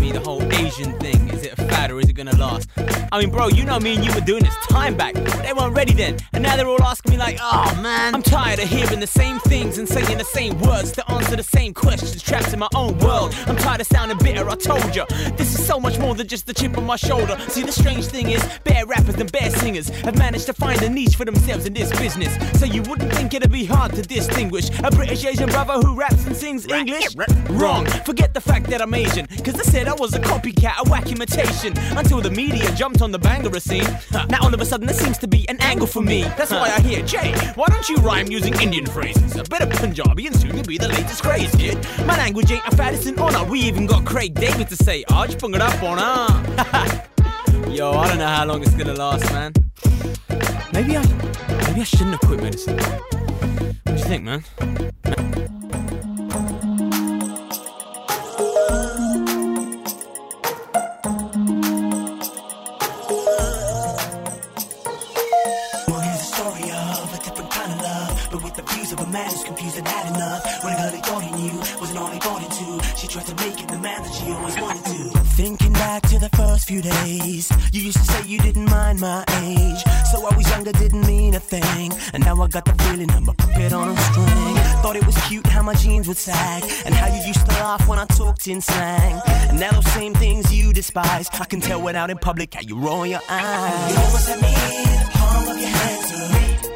me 0.00 0.12
the 0.12 0.20
whole 0.20 0.42
Asian 0.54 0.92
thing. 0.98 1.28
Is 1.28 1.42
it 1.44 1.52
a 1.52 1.56
fad 1.56 1.90
or 1.90 2.00
is 2.00 2.08
it 2.08 2.14
gonna 2.14 2.36
last? 2.36 2.68
I 3.12 3.20
mean, 3.20 3.30
bro, 3.30 3.48
you 3.48 3.64
know 3.64 3.78
me 3.78 3.94
and 3.94 4.04
you 4.04 4.12
were 4.12 4.20
doing 4.20 4.44
this 4.44 4.56
time 4.66 4.96
back. 4.96 5.14
They 5.14 5.52
weren't 5.52 5.74
ready 5.76 5.92
then. 5.92 6.18
And 6.32 6.42
now 6.42 6.56
they're 6.56 6.66
all 6.66 6.82
asking 6.82 7.12
me 7.12 7.18
like, 7.18 7.38
oh 7.40 7.78
man. 7.82 8.14
I'm 8.14 8.22
tired 8.22 8.58
of 8.58 8.68
hearing 8.68 9.00
the 9.00 9.06
same 9.06 9.38
things 9.40 9.78
and 9.78 9.88
saying 9.88 10.18
the 10.18 10.24
same 10.24 10.58
words 10.60 10.92
to 10.92 11.10
answer 11.10 11.36
the 11.36 11.42
same 11.42 11.74
questions 11.74 12.22
trapped 12.22 12.52
in 12.52 12.58
my 12.58 12.68
own 12.74 12.98
world. 12.98 13.34
I'm 13.46 13.56
tired 13.56 13.80
of 13.80 13.86
sounding 13.86 14.18
bitter, 14.18 14.48
I 14.48 14.54
told 14.56 14.94
ya. 14.94 15.06
This 15.36 15.58
is 15.58 15.66
so 15.66 15.78
much 15.78 15.98
more 15.98 16.14
than 16.14 16.28
just 16.28 16.46
the 16.46 16.54
chip 16.54 16.76
on 16.76 16.84
my 16.84 16.96
shoulder. 16.96 17.38
See, 17.48 17.62
the 17.62 17.72
strange 17.72 18.06
thing 18.06 18.30
is, 18.30 18.44
bare 18.64 18.86
rappers 18.86 19.16
and 19.16 19.30
bare 19.30 19.50
singers 19.50 19.88
have 19.88 20.18
managed 20.18 20.46
to 20.46 20.52
find 20.52 20.80
a 20.82 20.88
niche 20.88 21.16
for 21.16 21.24
themselves 21.24 21.66
in 21.66 21.72
this 21.74 21.90
business. 21.98 22.34
So 22.58 22.66
you 22.66 22.82
wouldn't 22.82 23.12
think 23.14 23.34
it'd 23.34 23.52
be 23.52 23.64
hard 23.64 23.92
to 23.94 24.02
distinguish 24.02 24.70
a 24.82 24.90
British 24.90 25.24
Asian 25.24 25.48
brother 25.48 25.74
who 25.74 25.94
raps 25.94 26.26
and 26.26 26.36
sings 26.36 26.66
English? 26.66 27.14
Wrong. 27.50 27.86
Forget 28.04 28.34
the 28.34 28.40
fact 28.40 28.66
that 28.68 28.80
I'm 28.80 28.94
Asian, 28.94 29.26
cause 29.26 29.58
I 29.60 29.62
said 29.62 29.88
I 29.88 29.94
was 29.94 30.14
a 30.14 30.20
copycat, 30.20 30.84
a 30.84 30.90
whack 30.90 31.10
imitation, 31.10 31.74
until 31.96 32.20
the 32.20 32.30
media 32.30 32.70
jumped 32.74 32.93
on 33.02 33.10
the 33.10 33.18
Bhangra 33.18 33.60
scene. 33.60 33.84
Huh. 34.10 34.26
Now 34.28 34.38
all 34.42 34.54
of 34.54 34.60
a 34.60 34.64
sudden 34.64 34.86
there 34.86 34.96
seems 34.96 35.18
to 35.18 35.28
be 35.28 35.48
an 35.48 35.60
angle 35.60 35.86
for 35.86 36.02
me. 36.02 36.22
That's 36.36 36.50
why 36.50 36.70
I 36.70 36.80
hear, 36.80 37.02
Jay, 37.04 37.32
why 37.54 37.66
don't 37.68 37.88
you 37.88 37.96
rhyme 37.96 38.28
using 38.28 38.54
Indian 38.60 38.86
phrases? 38.86 39.36
A 39.36 39.44
bit 39.44 39.60
of 39.60 39.70
Punjabi 39.70 40.26
and 40.26 40.36
soon 40.36 40.54
you'll 40.54 40.64
be 40.64 40.78
the 40.78 40.88
latest 40.88 41.22
craze, 41.22 41.54
kid. 41.54 41.78
My 42.06 42.16
language 42.16 42.50
ain't 42.50 42.66
a 42.66 42.92
it's 42.92 43.06
an 43.06 43.18
honor. 43.18 43.44
We 43.44 43.60
even 43.60 43.86
got 43.86 44.04
Craig 44.04 44.34
David 44.34 44.68
to 44.68 44.76
say, 44.76 45.04
Arch 45.10 45.36
Bhangra 45.36 45.68
Pona. 45.80 47.04
Yo, 47.74 47.90
I 47.92 48.08
don't 48.08 48.18
know 48.18 48.26
how 48.26 48.44
long 48.44 48.62
it's 48.62 48.74
gonna 48.74 48.94
last, 48.94 49.24
man. 49.32 49.52
Maybe 50.72 50.96
I, 50.96 51.02
maybe 51.66 51.80
I 51.80 51.84
shouldn't 51.84 52.12
have 52.12 52.20
quit 52.20 52.42
medicine. 52.42 52.78
What 52.78 53.84
do 53.84 53.92
you 53.92 54.04
think, 54.04 54.24
man? 54.24 54.44
That 74.04 74.14
she 74.14 74.30
always 74.32 74.56
wanted 74.60 74.84
to. 74.84 75.18
Thinking 75.34 75.72
back 75.72 76.02
to 76.02 76.18
the 76.18 76.28
first 76.30 76.68
few 76.68 76.82
days, 76.82 77.50
you 77.72 77.82
used 77.82 77.98
to 77.98 78.04
say 78.04 78.26
you 78.26 78.38
didn't 78.38 78.70
mind 78.70 79.00
my 79.00 79.24
age, 79.42 79.82
so 80.12 80.26
I 80.26 80.36
was 80.36 80.48
younger, 80.50 80.72
didn't 80.72 81.06
mean 81.06 81.34
a 81.34 81.40
thing, 81.40 81.92
and 82.12 82.24
now 82.24 82.40
I 82.40 82.48
got 82.48 82.64
the 82.64 82.74
feeling 82.84 83.10
I'm 83.10 83.28
a 83.28 83.34
puppet 83.34 83.72
on 83.72 83.88
a 83.88 83.96
string. 83.96 84.56
Thought 84.82 84.96
it 84.96 85.06
was 85.06 85.16
cute 85.26 85.46
how 85.46 85.62
my 85.62 85.74
jeans 85.74 86.06
would 86.08 86.16
sag, 86.16 86.62
and 86.84 86.94
how 86.94 87.08
you 87.14 87.26
used 87.26 87.44
to 87.46 87.52
laugh 87.52 87.88
when 87.88 87.98
I 87.98 88.06
talked 88.06 88.46
in 88.46 88.60
slang, 88.60 89.20
and 89.26 89.58
now 89.58 89.72
those 89.72 89.92
same 89.92 90.14
things 90.14 90.54
you 90.54 90.72
despise, 90.72 91.28
I 91.32 91.44
can 91.46 91.60
tell 91.60 91.80
when 91.80 91.96
out 91.96 92.10
in 92.10 92.18
public 92.18 92.54
how 92.54 92.60
you 92.60 92.78
roll 92.78 93.06
your 93.06 93.20
eyes. 93.28 93.90
You 93.90 93.96
know 93.96 94.08
what's 94.12 94.30
I 94.30 94.36
mean? 94.40 95.10
Palm 95.12 95.48
of 95.48 95.60
your 95.60 95.68
hands 95.68 96.73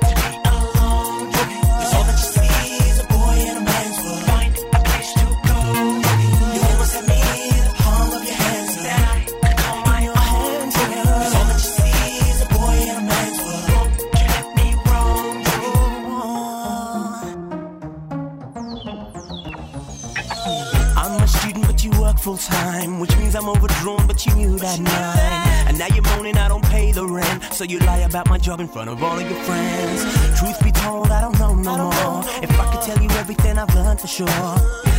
full 22.29 22.37
time, 22.37 23.01
which 23.01 23.17
means 23.17 23.35
I'm 23.35 23.49
overdrawn, 23.49 24.07
but 24.07 24.27
you 24.27 24.35
knew 24.35 24.59
that 24.59 24.79
night. 24.79 25.65
And 25.67 25.79
now 25.79 25.87
you're 25.87 26.09
moaning 26.13 26.37
I 26.37 26.49
don't 26.49 26.65
pay 26.65 26.93
the 26.93 27.07
rent, 27.07 27.43
so 27.55 27.65
you 27.65 27.79
lie 27.79 28.05
about 28.11 28.29
my 28.29 28.37
job 28.37 28.61
in 28.61 28.69
front 28.69 28.91
of 28.91 29.03
all 29.03 29.19
of 29.19 29.31
your 29.31 29.41
friends. 29.45 29.99
Truth 30.39 30.63
be 30.63 30.71
told, 30.71 31.11
I 31.11 31.23
don't 31.23 31.39
know 31.39 31.55
no 31.55 31.77
more. 31.77 32.23
If 32.43 32.51
I 32.61 32.65
could 32.71 32.83
tell 32.83 33.03
you 33.03 33.09
everything 33.23 33.57
I've 33.57 33.75
learned 33.75 34.01
for 34.03 34.09
sure, 34.09 34.29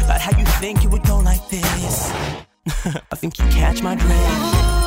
about 0.06 0.22
how 0.22 0.36
you 0.40 0.46
think 0.62 0.84
it 0.84 0.90
would 0.90 1.04
go 1.04 1.20
like 1.20 1.48
this, 1.50 2.12
I 3.12 3.16
think 3.16 3.38
you 3.38 3.46
catch 3.46 3.84
my 3.84 3.94
drift. 3.94 4.79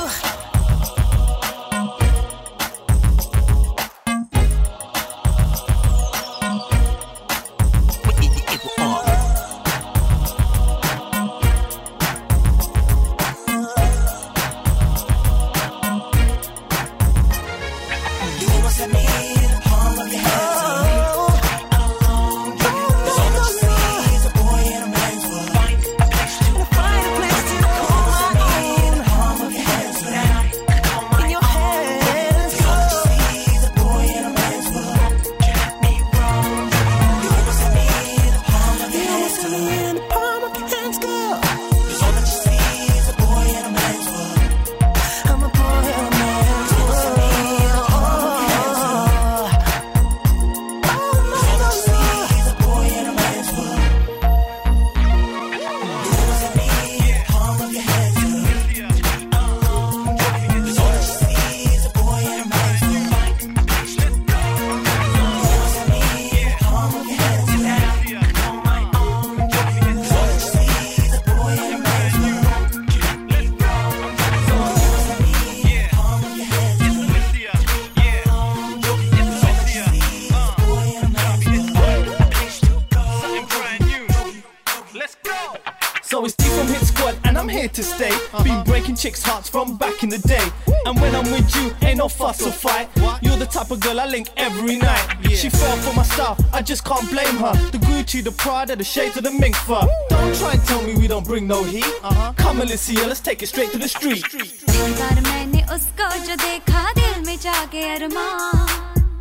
Gucci, 98.13 98.23
the 98.23 98.33
Prada, 98.33 98.77
the 98.77 98.85
shades 98.85 99.17
of 99.17 99.25
the 99.25 99.31
mink 99.31 99.57
fur. 99.57 99.81
Don't 100.11 100.35
try 100.37 100.53
and 100.53 100.65
tell 100.65 100.83
me 100.83 100.95
we 100.95 101.09
don't 101.09 101.25
bring 101.25 101.47
no 101.47 101.63
heat. 101.65 101.87
Uh-huh. 102.03 102.33
Come 102.37 102.61
Alicia, 102.61 103.07
let's 103.07 103.21
take 103.21 103.43
it 103.43 103.47
straight 103.47 103.73
to 103.73 103.79
the 103.79 103.89
street. 103.89 104.25
एक 104.69 104.93
बार 105.01 105.21
मैंने 105.25 105.63
उसको 105.75 106.09
जो 106.27 106.37
देखा 106.37 106.83
दिल 106.93 107.25
में 107.27 107.39
जागे 107.41 107.83
अरमान 107.95 108.67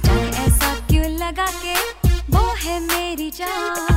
जाने 0.03 0.29
ऐसा 0.45 0.73
क्यों 0.89 1.07
लगा 1.23 1.47
के 1.63 1.75
वो 2.35 2.43
है 2.63 2.79
मेरी 2.87 3.29
जान 3.39 3.87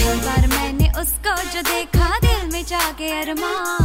एक 0.00 0.18
बार 0.26 0.46
मैंने 0.56 0.88
उसको 1.00 1.36
जो 1.52 1.62
देखा 1.68 2.08
दिल 2.24 2.50
में 2.52 2.64
जागे 2.64 3.10
अरमान 3.20 3.83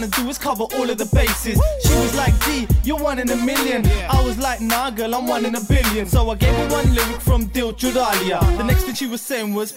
trying 0.00 0.10
to 0.10 0.22
do 0.22 0.28
is 0.28 0.38
cover 0.38 0.64
all 0.64 0.88
of 0.88 0.98
the 0.98 1.04
bases. 1.14 1.60
She 1.82 1.94
was 1.94 2.16
like, 2.16 2.32
D, 2.44 2.66
you're 2.84 2.98
one 2.98 3.18
in 3.18 3.28
a 3.30 3.36
million. 3.36 3.84
I 4.08 4.22
was 4.24 4.38
like, 4.38 4.60
nah, 4.60 4.90
girl, 4.90 5.14
I'm 5.14 5.26
one 5.26 5.44
in 5.44 5.54
a 5.54 5.60
billion. 5.60 6.06
So 6.06 6.30
I 6.30 6.34
gave 6.36 6.54
her 6.54 6.68
one 6.68 6.94
lyric 6.94 7.20
from 7.20 7.46
Dil 7.46 7.72
Judalia. 7.72 8.40
The 8.56 8.62
next 8.62 8.84
thing 8.84 8.94
she 8.94 9.06
was 9.06 9.20
saying 9.20 9.52
was, 9.54 9.74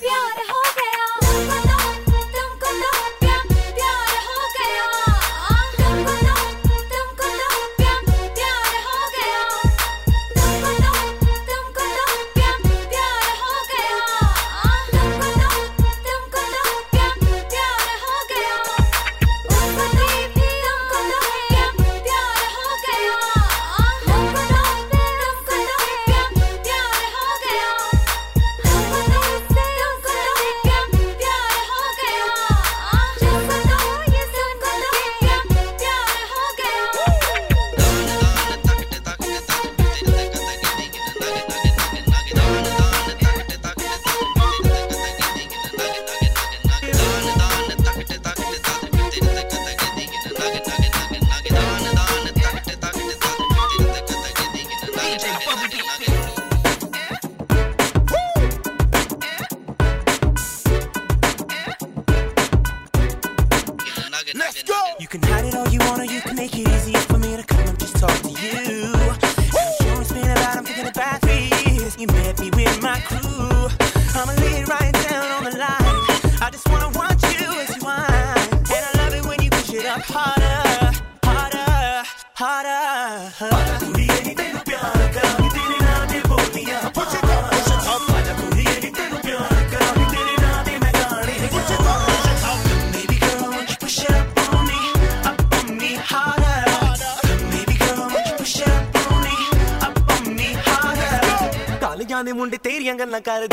കളിയാക്കാരൻ 103.26 103.53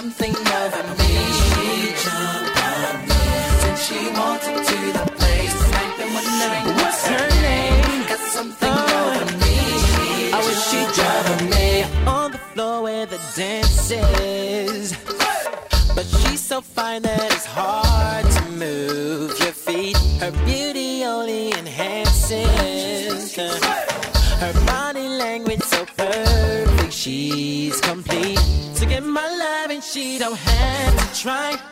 something 0.00 0.34
over 0.34 0.84
me. 0.98 1.12
She 1.44 1.92
jumped 2.02 2.58
on 2.72 2.94
me. 3.08 3.22
Said 3.60 3.76
she 3.86 4.00
wanted 4.18 4.56
to 4.68 4.78
the 4.96 5.04
place. 5.18 5.58
I've 5.80 5.94
been 5.98 6.12
wondering 6.16 6.66
what's 6.78 7.06
her 7.12 7.28
name. 7.42 8.06
Got 8.08 8.22
something 8.36 8.76
over 9.02 9.26
me. 9.42 9.56
I 10.32 10.38
wish 10.46 10.60
she'd 10.68 10.90
drive 10.98 11.40
me 11.54 11.68
on 12.06 12.32
the 12.32 12.42
floor 12.52 12.82
where 12.84 13.04
the 13.04 13.20
dance 13.36 13.90
is. 13.90 14.96
But 15.94 16.06
she's 16.06 16.40
so 16.40 16.62
fine 16.62 17.02
that 17.02 17.32
it's 17.32 17.44
hard. 17.44 17.89
Don't 30.20 30.36
have 30.36 31.14
to 31.14 31.22
try. 31.22 31.69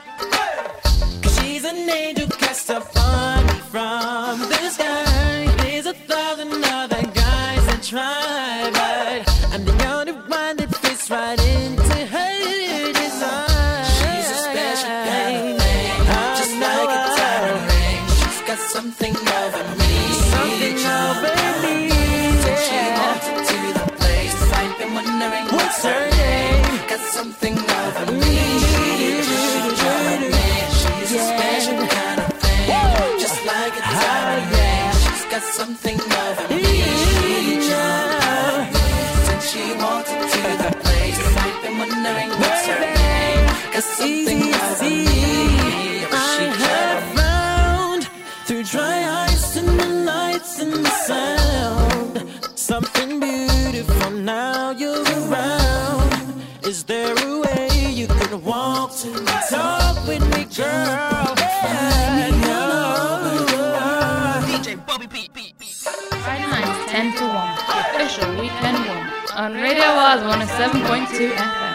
Oz 70.09 70.23
107.2 70.23 71.35
FM. 71.37 71.68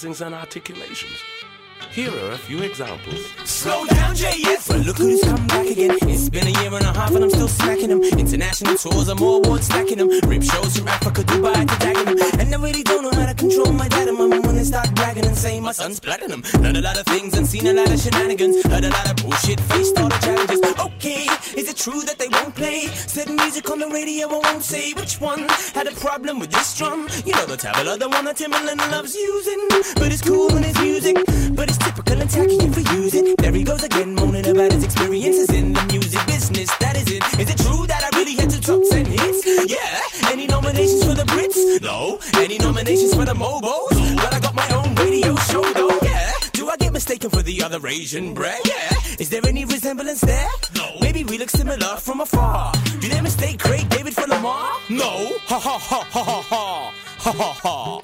Phrasings 0.00 0.22
and 0.22 0.34
articulations. 0.34 1.18
Here 1.92 2.10
are 2.10 2.32
a 2.32 2.38
few 2.38 2.60
examples. 2.62 3.20
Slow 3.44 3.84
down, 3.86 4.14
JF. 4.14 4.68
Well, 4.70 4.78
look 4.78 4.96
who's 4.96 5.20
come 5.22 5.46
back 5.46 5.66
again. 5.66 5.98
It's 6.02 6.30
been 6.30 6.46
a 6.46 6.50
year 6.62 6.72
and 6.72 6.86
a 6.86 6.92
half 6.92 7.14
and 7.14 7.24
I'm 7.24 7.28
still 7.28 7.48
smacking 7.48 7.88
them. 7.88 8.02
International 8.02 8.76
tours, 8.76 9.08
I'm 9.08 9.18
more 9.18 9.42
awards 9.44 9.66
stacking 9.66 9.98
them. 9.98 10.08
Rip 10.08 10.42
shows 10.42 10.78
from 10.78 10.88
Africa, 10.88 11.22
Dubai 11.22 11.66
to 11.68 11.74
Dagenham. 11.84 12.40
And 12.40 12.54
I 12.54 12.58
really 12.58 12.82
don't 12.82 13.02
know 13.02 13.10
how 13.12 13.26
to 13.26 13.34
control 13.34 13.72
my 13.72 13.88
dad 13.88 14.08
and 14.08 14.16
my 14.16 14.26
mum 14.26 14.42
when 14.42 14.56
they 14.56 14.64
start 14.64 14.94
bragging 14.94 15.26
and 15.26 15.36
saying 15.36 15.62
my 15.62 15.72
son's 15.72 16.00
platinum. 16.00 16.42
Learned 16.60 16.78
a 16.78 16.80
lot 16.80 16.98
of 16.98 17.04
things 17.04 17.36
and 17.36 17.46
seen 17.46 17.66
a 17.66 17.74
lot 17.74 17.92
of 17.92 18.00
shenanigans. 18.00 18.62
Heard 18.64 18.84
a 18.84 18.90
lot 18.90 19.10
of 19.10 19.16
bullshit, 19.16 19.60
faced 19.60 19.98
all 19.98 20.08
the 20.08 20.18
challenges. 20.18 20.60
Okay, 20.86 21.26
is 21.60 21.68
it 21.68 21.76
true 21.76 22.00
that 22.08 22.18
they 22.18 22.28
won't 22.28 22.39
play 22.60 22.86
certain 23.08 23.36
music 23.36 23.70
on 23.70 23.78
the 23.78 23.88
radio? 23.88 24.28
I 24.28 24.38
won't 24.44 24.62
say 24.62 24.92
which 24.92 25.18
one 25.18 25.48
had 25.72 25.86
a 25.86 25.94
problem 26.06 26.38
with 26.38 26.50
this 26.50 26.76
drum. 26.76 27.08
You 27.24 27.32
know 27.32 27.46
the 27.46 27.56
tabla, 27.56 27.98
the 27.98 28.08
one 28.08 28.24
that 28.26 28.36
Timbaland 28.36 28.82
loves 28.92 29.14
using. 29.14 29.60
But 30.00 30.12
it's 30.12 30.20
cool 30.20 30.48
when 30.52 30.64
it's 30.64 30.78
music, 30.78 31.16
but 31.56 31.66
it's 31.70 31.78
typical 31.78 32.20
and 32.20 32.28
tacky 32.28 32.58
if 32.68 32.76
we 32.76 32.84
use 33.00 33.14
it. 33.14 33.38
There 33.38 33.54
he 33.60 33.64
goes 33.64 33.82
again, 33.82 34.14
moaning 34.14 34.46
about 34.46 34.72
his 34.72 34.84
experiences 34.84 35.48
in 35.58 35.72
the 35.72 35.84
music 35.94 36.20
business. 36.26 36.68
That 36.84 36.96
is 37.00 37.08
it. 37.16 37.22
Is 37.40 37.48
it 37.54 37.58
true 37.64 37.86
that 37.86 38.02
I 38.08 38.10
really 38.18 38.34
had 38.34 38.50
two 38.50 38.60
top 38.60 38.82
ten 38.90 39.06
hits? 39.06 39.40
Yeah. 39.74 40.30
Any 40.30 40.46
nominations 40.46 41.02
for 41.08 41.14
the 41.14 41.26
Brits? 41.32 41.80
No. 41.80 42.20
Any 42.44 42.58
nominations 42.58 43.14
for 43.14 43.24
the 43.24 43.36
Mobos? 43.44 43.96
But 44.22 44.34
I 44.36 44.40
got 44.46 44.54
my 44.54 44.68
own 44.78 44.94
radio 44.96 45.34
show 45.48 45.64
though. 45.72 45.96
Yeah. 46.02 46.30
Do 46.52 46.68
I 46.68 46.76
get 46.76 46.92
mistaken 46.92 47.30
for 47.30 47.42
the 47.42 47.62
other 47.62 47.80
Asian 47.86 48.34
bred? 48.34 48.60
Yeah. 48.66 48.92
Is 49.18 49.30
there 49.30 49.44
any 49.46 49.64
resemblance 49.64 50.20
there? 50.20 50.50
Look 51.50 51.68
similar 51.68 51.96
from 51.96 52.20
afar. 52.20 52.72
Do 53.00 53.08
they 53.08 53.20
mistake 53.20 53.58
Craig 53.58 53.88
David 53.88 54.14
for 54.14 54.22
Lemar? 54.22 54.70
No. 54.88 55.36
Ha 55.48 55.58
ha 55.58 55.78
ha 55.78 56.04
ha 56.04 56.22
ha 56.22 56.42
ha. 56.42 56.92
Ha 57.18 57.32
ha 57.32 57.52
ha. 57.52 58.02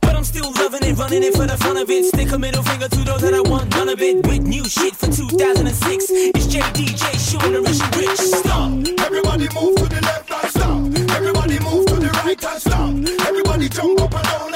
But 0.00 0.14
I'm 0.14 0.24
still 0.24 0.50
loving 0.52 0.82
it, 0.84 0.96
running 0.96 1.22
it 1.22 1.34
for 1.34 1.46
the 1.46 1.56
fun 1.58 1.76
of 1.76 1.90
it. 1.90 2.04
Stick 2.06 2.32
a 2.32 2.38
middle 2.38 2.62
finger 2.62 2.88
to 2.88 3.00
those 3.04 3.20
that 3.20 3.34
I 3.34 3.40
want 3.40 3.70
none 3.70 3.88
of 3.88 4.00
it. 4.00 4.26
With 4.26 4.42
new 4.42 4.64
shit 4.64 4.94
for 4.96 5.06
2006. 5.06 6.06
It's 6.10 6.46
JDJ 6.46 7.04
showing 7.18 7.52
the 7.52 7.60
rich 7.60 7.82
rich. 7.96 8.18
Stop. 8.18 8.70
Everybody 9.04 9.48
move 9.52 9.76
to 9.76 9.86
the 9.88 10.00
left 10.00 10.30
and 10.30 10.50
stop. 10.50 11.16
Everybody 11.16 11.58
move 11.58 11.86
to 11.86 11.96
the 11.96 12.10
right 12.24 12.44
and 12.44 12.60
stop. 12.60 13.28
Everybody 13.28 13.68
jump 13.68 14.00
up 14.00 14.14
and 14.14 14.24
down 14.24 14.54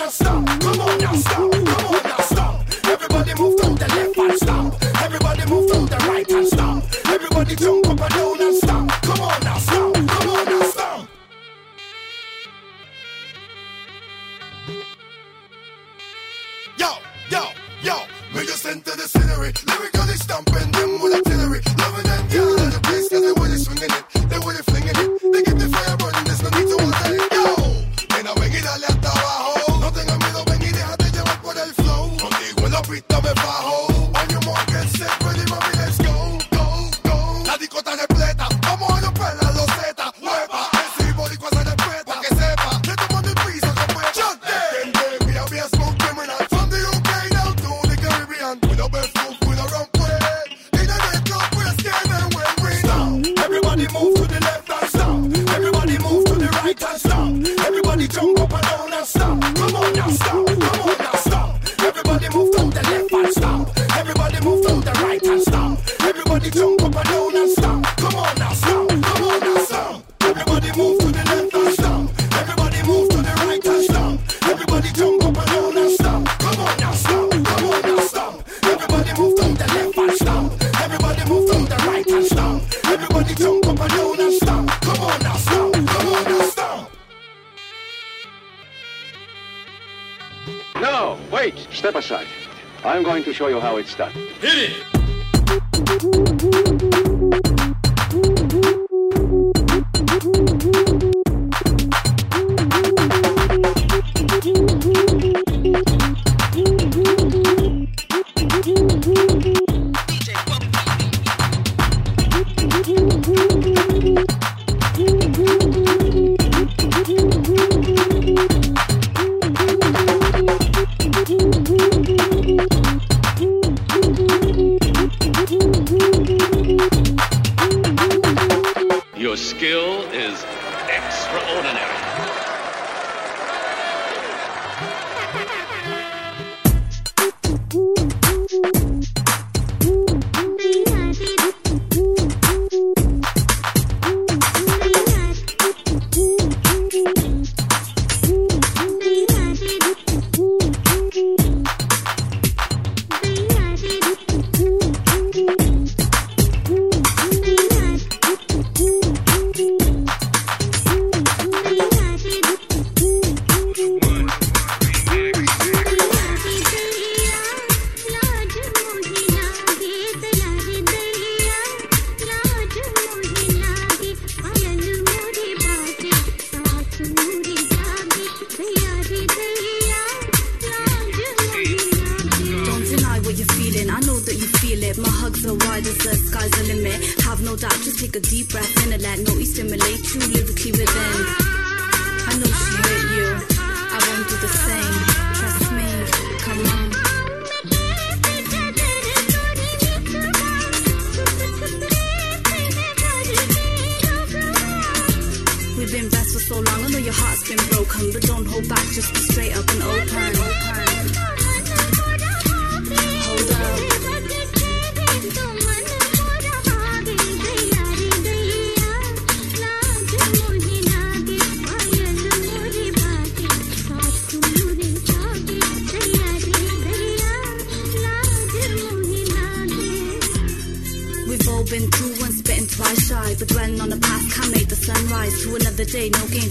it's 93.76 93.94
done. 93.94 94.12
Hit 94.40 94.70
it! 94.70 94.92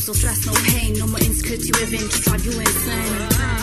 No 0.07 0.13
stress, 0.13 0.45
no 0.45 0.53
pain. 0.53 0.93
No 0.93 1.05
more 1.07 1.19
insecurity 1.19 1.71
within 1.71 2.09
to 2.09 2.21
drive 2.21 2.45
you 2.45 2.59
insane. 2.59 3.60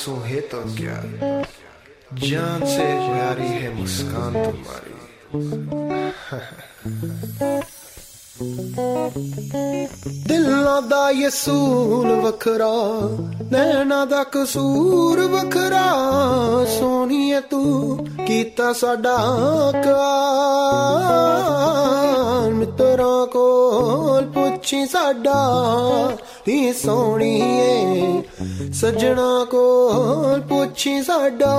आँसू 0.00 0.12
है 0.22 0.40
तो 0.48 0.58
क्या 0.76 0.94
जान 2.20 2.64
से 2.66 2.84
प्यारी 3.00 3.48
है 3.54 3.74
मुस्कान 3.74 4.32
तुम्हारी 4.34 4.98
ਦਿਲਾਂ 10.26 10.80
ਦਾ 10.82 11.10
ਯਸੂਲ 11.10 12.08
ਵਖਰਾ 12.20 12.68
ਨੈਣਾ 13.52 14.04
ਦਾ 14.04 14.22
ਕਸੂਰ 14.32 15.20
ਵਖਰਾ 15.28 15.82
ਸੋਹਣੀਏ 16.78 17.40
ਤੂੰ 17.50 18.06
ਕੀਤਾ 18.26 18.72
ਸਾਡਾ 18.72 19.16
ਕਾਰ 19.84 20.00
ਮਿੱਤਰਾਂ 22.50 23.26
ਕੋਲ 23.26 24.26
ਪੁੱਛੀ 24.30 24.80
ਸਾਡਾ 24.86 25.36
ਨੀ 26.49 26.73
ਸੋਹਣੀਏ 26.73 28.21
ਸੱਜਣਾ 28.79 29.43
ਕੋਲ 29.51 30.41
ਪੁੱਛੀ 30.49 31.01
ਸਾਡਾ 31.03 31.53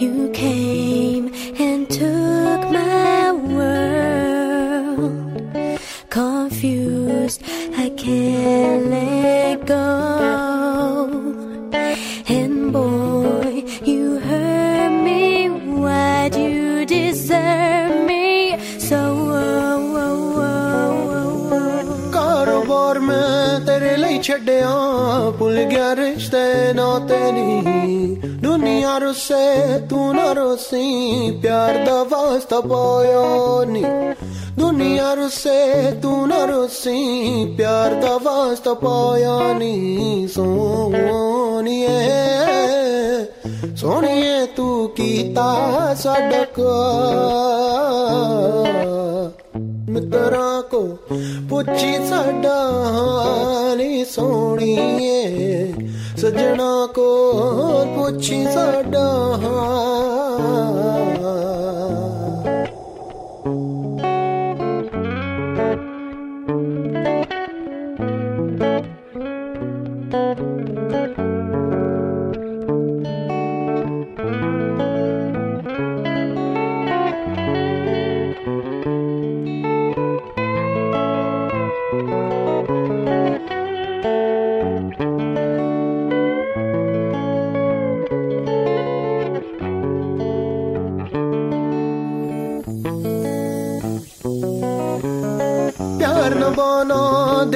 You 0.00 0.30
came 0.32 1.24
and 1.58 1.90
took 1.90 2.62
my 2.76 3.32
world. 3.54 5.16
Confused, 6.10 7.42
I 7.76 7.88
can't 8.02 8.86
let 8.94 9.11
ਛੱਡਿਆ 24.22 24.68
ਭੁੱਲ 25.38 25.64
ਗਿਆ 25.64 25.94
ਰਿਸ਼ਤੇ 25.96 26.72
ਨਾ 26.72 26.98
ਤੇਰੀ 26.98 27.60
ਦੁਨੀਆ 28.42 28.98
ਰੁੱਸੇ 28.98 29.78
ਤੂੰ 29.90 30.14
ਨਾ 30.16 30.32
ਰੋਸੀ 30.32 31.30
ਪਿਆਰ 31.42 31.84
ਦਾ 31.86 32.02
ਵਾਸਤਾ 32.04 32.60
ਪਾਇਆ 32.60 33.64
ਨੀ 33.68 33.84
ਦੁਨੀਆ 34.58 35.14
ਰੁੱਸੇ 35.14 35.90
ਤੂੰ 36.02 36.28
ਨਾ 36.28 36.44
ਰੋਸੀ 36.44 37.44
ਪਿਆਰ 37.58 37.94
ਦਾ 37.94 38.16
ਵਾਸਤਾ 38.22 38.74
ਪਾਇਆ 38.74 39.52
ਨੀ 39.52 40.26
ਸੋਹਣੀਏ 40.34 41.88
ਸੋਹਣੀਏ 43.76 44.46
ਤੂੰ 44.46 44.88
ਕੀਤਾ 44.88 45.94
ਸਾਡਾ 45.94 46.44
ਕਾ 46.44 46.74
ਮਿੱਤਰਾਂ 49.93 50.61
ਕੋ 50.61 50.81
ਪੁੱਛੀ 51.49 51.93
ਸਾਡਾ 52.09 52.55
ਹਾਲੀ 52.93 54.03
ਸੋਹਣੀਏ 54.05 55.73
ਸਜਣਾ 56.17 56.71
ਕੋ 56.95 57.05
ਪੁੱਛੀ 57.95 58.43
ਸਾਡਾ 58.45 59.05
ਹਾਲ 59.43 61.12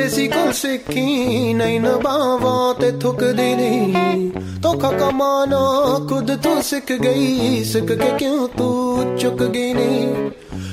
ਦੇਸੀ 0.07 0.29
ਕੋਲ 0.29 0.53
ਸਿੱਖੀ 0.53 1.55
ਨਹੀਂ 1.55 1.81
ਨਿਭਾਵਾਂ 1.81 2.75
ਤੇ 2.75 2.91
ਥੁੱਕਦੀ 2.91 3.55
ਨਹੀਂ 3.55 4.31
ਧੋਖਾ 4.63 4.91
ਕਮਾਨਾ 4.91 5.59
ਖੁਦ 6.09 6.37
ਤੂੰ 6.37 6.63
ਸਿੱਖ 6.63 6.93
ਗਈ 6.93 7.65
ਸਿੱਖ 7.65 7.93
ਕੇ 7.93 8.11
ਕਿਉਂ 8.19 8.49
ਤੂੰ 8.49 9.17
ਚੁੱਕ 9.17 9.43
ਗਈ 9.43 9.73
ਨਹੀਂ 9.75 10.31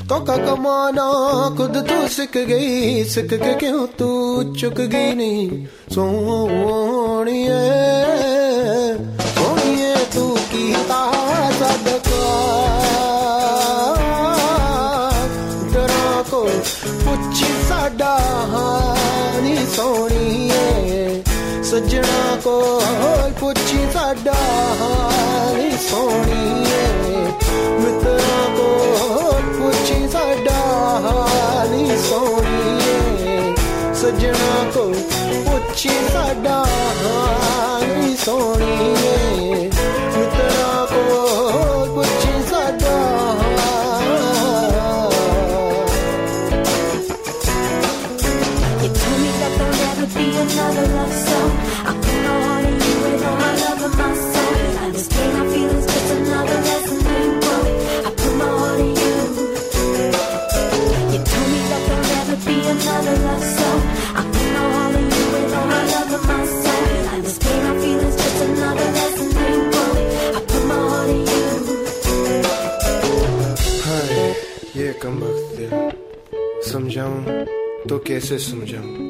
ਧੋਖਾ 0.10 0.38
ਕਮਾਨਾ 0.38 1.12
ਖੁਦ 1.58 1.88
ਤੂੰ 1.88 2.08
ਸਿੱਖ 2.10 2.38
ਗਈ 2.38 3.04
ਸਿੱਖ 3.04 3.34
ਕੇ 3.34 3.54
ਕਿਉਂ 3.54 3.88
ਤੂੰ 3.88 4.54
ਚੁੱਕ 4.54 4.82
ਗਈ 4.82 5.14
ਨਹੀਂ 5.14 5.66
ਸੋਹਣੀਏ 5.94 6.83
ਸੱਜਣਾ 21.74 22.36
ਕੋ 22.44 22.60
ਪੁੱਛੀ 23.40 23.80
ਸਾਡਾ 23.94 24.34
ਹਾਨੀ 24.82 25.72
ਸੋਹਣੀਏ 25.90 26.84
ਮਿੱਤਰਾਂ 27.80 28.46
ਕੋ 28.58 28.70
ਪੁੱਛੀ 29.60 30.08
ਸਾਡਾ 30.08 30.58
ਹਾਨੀ 31.06 31.98
ਸੋਹਣੀਏ 32.10 33.54
ਸੱਜਣਾ 34.02 34.64
ਕੋ 34.74 34.92
ਪੁੱਛੀ 35.46 35.90
ਸਾਡਾ 36.14 36.64
ਹਾਨੀ 37.04 38.16
ਸੋਹਣੀਏ 38.26 39.33
que 78.05 78.19
es 78.19 78.31
eso, 78.31 78.55
muchacho? 78.57 79.04